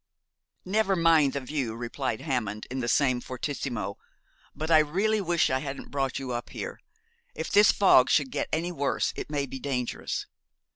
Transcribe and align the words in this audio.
'Never 0.65 0.95
mind 0.95 1.33
the 1.33 1.39
view,' 1.39 1.75
replied 1.75 2.21
Hammond 2.21 2.65
in 2.71 2.79
the 2.79 2.87
same 2.87 3.21
fortissimo, 3.21 3.99
'but 4.55 4.71
I 4.71 4.79
really 4.79 5.21
wish 5.21 5.51
I 5.51 5.59
hadn't 5.59 5.91
brought 5.91 6.17
you 6.17 6.31
up 6.31 6.49
here. 6.49 6.79
If 7.35 7.51
this 7.51 7.71
fog 7.71 8.09
should 8.09 8.31
get 8.31 8.49
any 8.51 8.71
worse, 8.71 9.13
it 9.15 9.29
may 9.29 9.45
be 9.45 9.59
dangerous.' 9.59 10.25